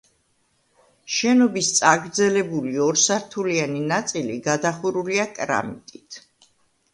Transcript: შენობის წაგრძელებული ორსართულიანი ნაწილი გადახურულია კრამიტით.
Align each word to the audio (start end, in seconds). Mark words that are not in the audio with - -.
შენობის 1.15 1.67
წაგრძელებული 1.79 2.73
ორსართულიანი 2.85 3.83
ნაწილი 3.93 4.39
გადახურულია 4.49 5.27
კრამიტით. 5.37 6.19